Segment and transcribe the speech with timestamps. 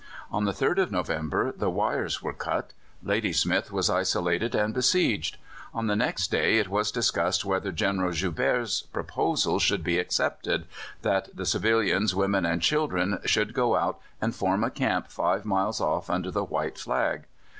[0.31, 5.37] On the 3rd of November the wires were cut; Ladysmith was isolated and besieged.
[5.75, 10.65] On the next day it was discussed whether General Joubert's proposal should be accepted
[11.03, 15.79] that the civilians, women, and children should go out and form a camp five miles
[15.79, 17.25] off under the white flag.